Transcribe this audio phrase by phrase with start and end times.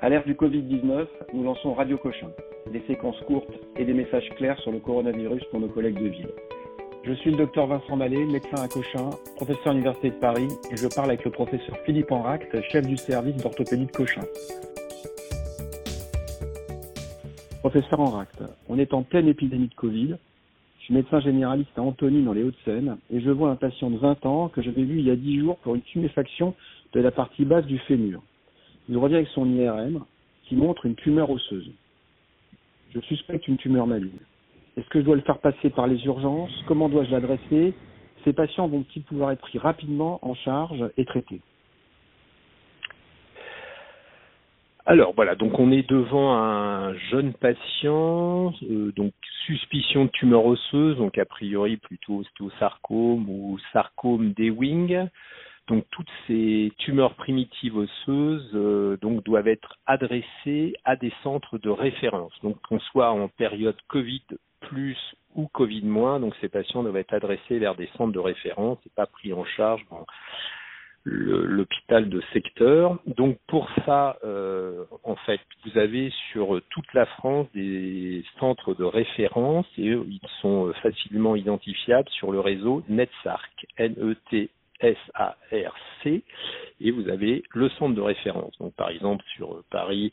[0.00, 2.28] À l'ère du Covid-19, nous lançons Radio Cochin,
[2.72, 6.28] des séquences courtes et des messages clairs sur le coronavirus pour nos collègues de ville.
[7.02, 10.76] Je suis le docteur Vincent Mallet, médecin à Cochin, professeur à l'Université de Paris, et
[10.76, 14.22] je parle avec le professeur Philippe Enract, chef du service d'orthopédie de Cochin.
[17.58, 20.14] Professeur Enract, on est en pleine épidémie de Covid.
[20.78, 23.98] Je suis médecin généraliste à Antony dans les Hauts-de-Seine et je vois un patient de
[23.98, 26.54] 20 ans que j'avais vu il y a 10 jours pour une tuméfaction
[26.92, 28.22] de la partie basse du fémur.
[28.88, 30.04] Il revient avec son IRM
[30.44, 31.70] qui montre une tumeur osseuse.
[32.94, 34.10] Je suspecte une tumeur maligne.
[34.76, 36.52] Est-ce que je dois le faire passer par les urgences?
[36.66, 37.74] Comment dois-je l'adresser?
[38.24, 41.40] Ces patients vont-ils pouvoir être pris rapidement en charge et traités?
[44.86, 49.12] Alors voilà, donc on est devant un jeune patient, euh, donc
[49.44, 55.06] suspicion de tumeur osseuse, donc a priori plutôt ostéosarcome ou sarcome des wings.
[55.68, 62.32] Donc toutes ces tumeurs primitives osseuses euh, doivent être adressées à des centres de référence.
[62.42, 64.22] Donc qu'on soit en période Covid
[64.60, 64.96] plus
[65.36, 68.90] ou Covid moins, donc ces patients doivent être adressés vers des centres de référence et
[68.96, 70.06] pas pris en charge dans
[71.04, 72.98] l'hôpital de secteur.
[73.06, 78.84] Donc pour ça, euh, en fait, vous avez sur toute la France des centres de
[78.84, 86.22] référence et ils sont facilement identifiables sur le réseau NetSARC, N-E-T S-A-R-C,
[86.80, 88.56] et vous avez le centre de référence.
[88.58, 90.12] Donc, par exemple, sur Paris,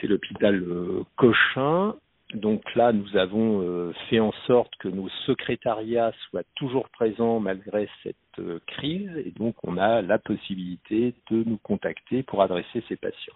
[0.00, 1.94] c'est l'hôpital euh, Cochin.
[2.34, 7.90] Donc là, nous avons euh, fait en sorte que nos secrétariats soient toujours présents malgré
[8.02, 12.96] cette euh, crise, et donc on a la possibilité de nous contacter pour adresser ces
[12.96, 13.34] patients.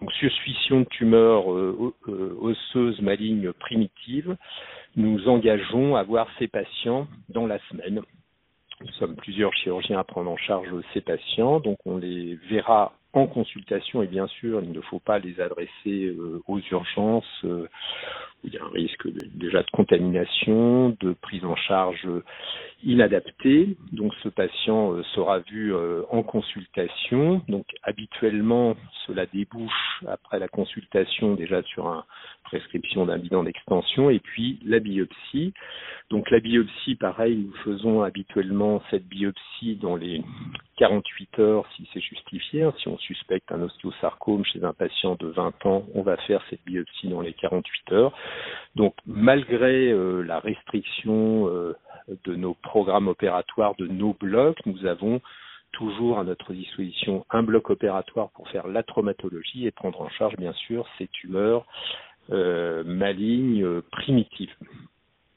[0.00, 4.36] Donc, suspicion de tumeur osseuse maligne primitive,
[4.96, 8.02] nous engageons à voir ces patients dans la semaine
[8.80, 13.26] nous sommes plusieurs chirurgiens à prendre en charge ces patients, donc on les verra en
[13.26, 17.66] consultation et bien sûr, il ne faut pas les adresser euh, aux urgences euh,
[18.42, 22.08] où il y a un risque déjà de contamination, de prise en charge
[22.84, 23.76] inadaptée.
[23.92, 25.74] Donc ce patient euh, sera vu
[26.10, 27.42] en consultation.
[27.48, 28.76] Donc habituellement,
[29.06, 32.04] cela débouche après la consultation déjà sur un
[32.44, 35.52] prescription d'un bilan d'extension et puis la biopsie.
[36.10, 40.22] Donc la biopsie, pareil, nous faisons habituellement cette biopsie dans les
[40.76, 42.68] 48 heures si c'est justifié.
[42.78, 46.64] Si on suspecte un ostéosarcome chez un patient de 20 ans, on va faire cette
[46.64, 48.12] biopsie dans les 48 heures.
[48.76, 51.76] Donc malgré euh, la restriction euh,
[52.24, 55.20] de nos programmes opératoires, de nos blocs, nous avons
[55.72, 60.36] toujours à notre disposition un bloc opératoire pour faire la traumatologie et prendre en charge
[60.36, 61.66] bien sûr ces tumeurs
[62.32, 64.50] euh, maligne euh, primitive.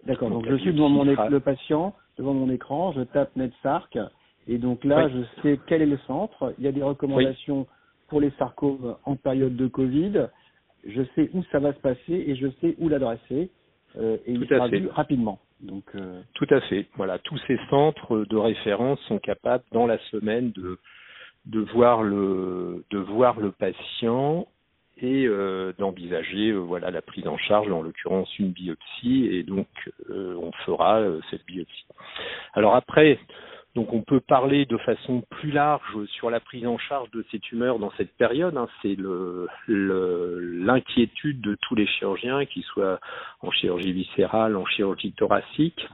[0.05, 3.97] D'accord, donc, je suis devant mon le patient, devant mon écran, je tape NetSarc,
[4.47, 6.53] et donc là, je sais quel est le centre.
[6.57, 7.67] Il y a des recommandations
[8.07, 10.27] pour les sarcomes en période de Covid.
[10.85, 13.49] Je sais où ça va se passer et je sais où l'adresser.
[13.97, 15.39] Euh, et il sera vu rapidement.
[15.61, 16.21] Donc, euh...
[16.33, 16.87] Tout à fait.
[16.95, 20.77] Voilà, tous ces centres de référence sont capables dans la semaine de
[21.45, 24.47] de voir le de voir le patient
[24.97, 29.67] et euh, d'envisager euh, voilà la prise en charge, en l'occurrence une biopsie, et donc
[30.09, 31.85] euh, on fera cette biopsie.
[32.53, 33.19] Alors après,
[33.75, 37.39] donc on peut parler de façon plus large sur la prise en charge de ces
[37.39, 38.55] tumeurs dans cette période.
[38.55, 38.67] Hein.
[38.81, 38.95] C'est
[39.67, 42.99] l'inquiétude de tous les chirurgiens, qu'ils soient
[43.41, 45.87] en chirurgie viscérale, en chirurgie thoracique.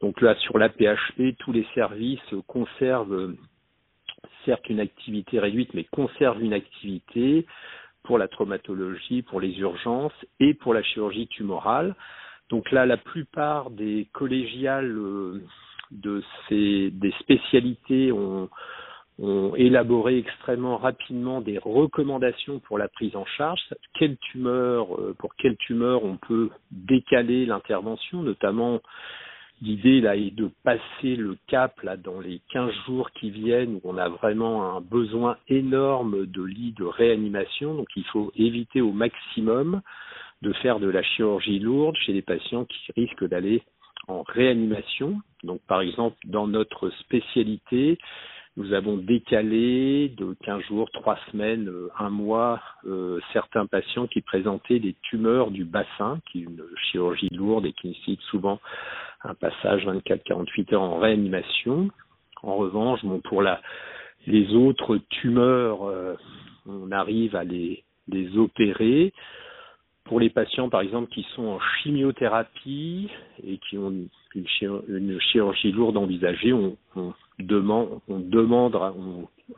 [0.00, 3.34] Donc là, sur la PHP, tous les services conservent
[4.44, 7.46] certes une activité réduite, mais conservent une activité
[8.04, 11.96] pour la traumatologie, pour les urgences et pour la chirurgie tumorale.
[12.48, 15.42] Donc là, la plupart des collégiales euh,
[15.90, 18.48] de ces des spécialités ont,
[19.56, 23.60] élaboré extrêmement rapidement des recommandations pour la prise en charge.
[24.00, 24.84] Euh,
[25.18, 28.80] pour quelle tumeur on peut décaler l'intervention, notamment
[29.60, 34.08] L'idée est de passer le cap dans les 15 jours qui viennent où on a
[34.08, 37.74] vraiment un besoin énorme de lits de réanimation.
[37.74, 39.80] Donc il faut éviter au maximum
[40.42, 43.62] de faire de la chirurgie lourde chez les patients qui risquent d'aller
[44.08, 45.20] en réanimation.
[45.44, 47.98] Donc par exemple dans notre spécialité,
[48.58, 54.20] nous avons décalé de 15 jours, 3 semaines, euh, un mois, euh, certains patients qui
[54.20, 58.58] présentaient des tumeurs du bassin, qui est une chirurgie lourde et qui nécessite souvent
[59.22, 61.88] un passage 24-48 heures en réanimation.
[62.42, 63.44] En revanche, pour
[64.26, 66.16] les autres tumeurs, euh,
[66.66, 67.84] on arrive à les
[68.36, 69.12] opérer.
[70.08, 73.10] Pour les patients, par exemple, qui sont en chimiothérapie
[73.46, 73.92] et qui ont
[74.34, 78.94] une, chirurgie lourde envisagée, on, on demande, on demande à,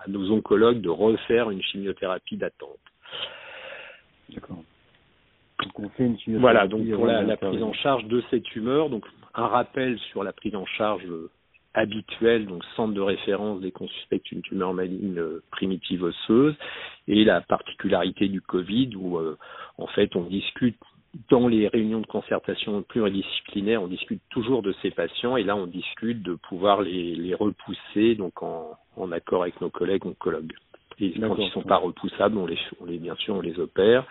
[0.05, 2.79] à, nos oncologues de refaire une chimiothérapie d'attente.
[4.35, 4.63] D'accord.
[5.63, 8.91] Donc on fait une Voilà, donc pour la, la prise en charge de ces tumeurs,
[8.91, 9.05] donc
[9.35, 11.07] un rappel sur la prise en charge
[11.75, 16.55] habituelle, donc centre de référence dès qu'on suspecte une tumeur maligne euh, primitive osseuse,
[17.07, 19.39] et la particularité du Covid où euh,
[19.81, 20.77] en fait on discute
[21.29, 25.67] dans les réunions de concertation pluridisciplinaires, on discute toujours de ces patients et là on
[25.67, 30.53] discute de pouvoir les, les repousser donc en, en, accord avec nos collègues oncologues.
[31.01, 33.59] Et quand ils ne sont pas repoussables, on les, on les, bien sûr on les
[33.59, 34.05] opère.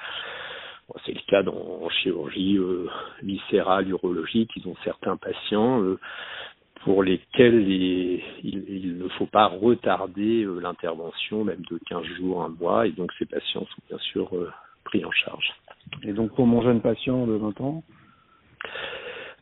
[1.05, 2.87] C'est le cas dans, en chirurgie euh,
[3.21, 4.49] viscérale, urologique.
[4.55, 5.99] Ils ont certains patients euh,
[6.83, 12.49] pour lesquels il, il, ne faut pas retarder euh, l'intervention, même de 15 jours, un
[12.49, 12.87] mois.
[12.87, 14.31] Et donc ces patients sont bien sûr
[14.83, 15.53] pris en charge.
[16.03, 17.83] Et donc pour mon jeune patient de 20 ans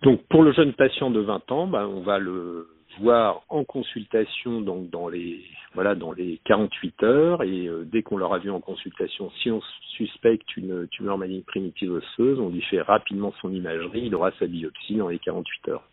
[0.03, 2.67] Donc pour le jeune patient de 20 ans, ben, on va le
[2.99, 5.43] voir en consultation donc dans les
[5.75, 9.61] voilà dans les 48 heures et euh, dès qu'on l'aura vu en consultation, si on
[9.95, 14.47] suspecte une tumeur maligne primitive osseuse, on lui fait rapidement son imagerie, il aura sa
[14.47, 15.83] biopsie dans les 48 heures.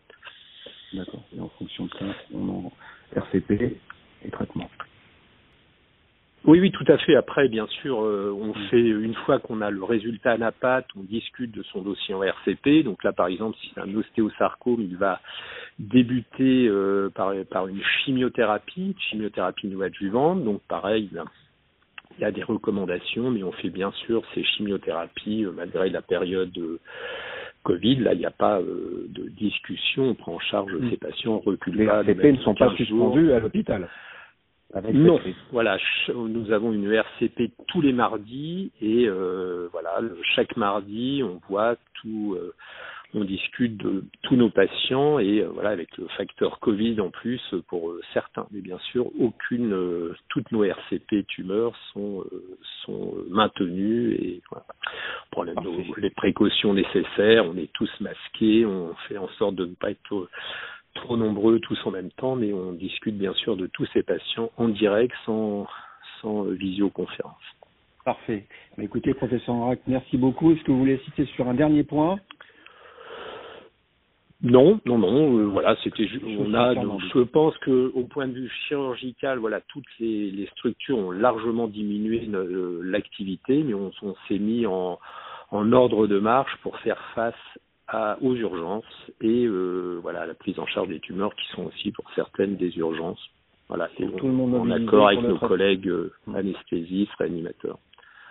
[0.94, 1.22] D'accord.
[1.36, 2.72] Et en fonction de ça, on en
[3.14, 3.76] RCP
[4.24, 4.70] et traitement.
[6.46, 7.16] Oui, oui, tout à fait.
[7.16, 8.68] Après, bien sûr, euh, on mm.
[8.68, 12.14] fait une fois qu'on a le résultat à la patte, on discute de son dossier
[12.14, 12.82] en RCP.
[12.84, 15.20] Donc là, par exemple, si c'est un ostéosarcome, il va
[15.78, 20.44] débuter euh, par, par une chimiothérapie, chimiothérapie adjuvante.
[20.44, 21.08] Donc pareil,
[22.18, 26.02] il y a des recommandations, mais on fait bien sûr ces chimiothérapies euh, malgré la
[26.02, 26.52] période
[27.62, 27.96] Covid.
[27.96, 30.10] Là, il n'y a pas de discussion.
[30.10, 30.90] On prend en charge mm.
[30.90, 33.88] ces patients, on recule Les RCP ne sont pas suspendus à l'hôpital
[34.92, 35.20] non,
[35.52, 35.78] voilà,
[36.14, 40.00] nous avons une ERCP tous les mardis et euh, voilà,
[40.34, 42.54] chaque mardi, on voit tout, euh,
[43.14, 47.40] on discute de tous nos patients et euh, voilà, avec le facteur Covid en plus
[47.68, 49.76] pour certains, mais bien sûr, aucune,
[50.28, 52.24] toutes nos RCP tumeurs sont
[52.84, 54.66] sont maintenues et voilà,
[55.30, 55.44] on prend
[55.98, 60.28] les précautions nécessaires, on est tous masqués, on fait en sorte de ne pas être
[60.94, 64.50] trop nombreux tous en même temps, mais on discute bien sûr de tous ces patients
[64.56, 65.66] en direct, sans,
[66.20, 67.34] sans visioconférence.
[68.04, 68.46] Parfait.
[68.78, 70.52] Écoutez, professeur Enrac, merci beaucoup.
[70.52, 72.18] Est-ce que vous voulez citer sur un dernier point?
[74.42, 75.38] Non, non, non.
[75.38, 76.06] Euh, voilà, c'était.
[76.38, 76.74] On a.
[76.74, 81.66] je pense que, au point de vue chirurgical, voilà, toutes les, les structures ont largement
[81.66, 84.98] diminué euh, l'activité, mais on, on s'est mis en,
[85.50, 87.34] en ordre de marche pour faire face
[88.20, 92.04] aux urgences et euh, voilà la prise en charge des tumeurs qui sont aussi pour
[92.14, 93.20] certaines des urgences.
[93.68, 97.78] Voilà, c'est en accord avec nos collègues euh, anesthésistes, réanimateurs.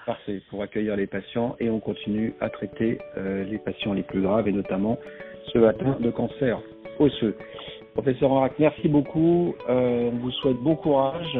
[0.06, 4.22] Parfait, pour accueillir les patients et on continue à traiter euh, les patients les plus
[4.22, 5.00] graves et notamment
[5.52, 6.60] ceux atteints de cancer
[7.00, 7.36] osseux.
[7.94, 9.56] Professeur Enrac, merci beaucoup.
[9.68, 11.40] on vous souhaite bon courage.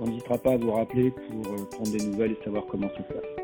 [0.00, 3.41] On n'hésitera pas à vous rappeler pour prendre des nouvelles et savoir comment tout faire.